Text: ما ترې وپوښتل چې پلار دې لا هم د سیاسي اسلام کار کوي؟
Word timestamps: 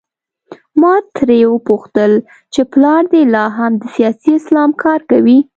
ما 0.81 0.93
ترې 1.15 1.39
وپوښتل 1.53 2.11
چې 2.53 2.61
پلار 2.71 3.01
دې 3.13 3.23
لا 3.33 3.45
هم 3.57 3.71
د 3.81 3.83
سیاسي 3.95 4.31
اسلام 4.39 4.69
کار 4.83 4.99
کوي؟ 5.11 5.37